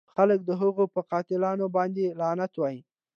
[0.15, 2.81] خلکو د هغه په قاتلانو باندې لعنت وایه.